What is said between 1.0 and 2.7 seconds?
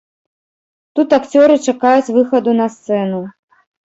акцёры чакаюць выхаду на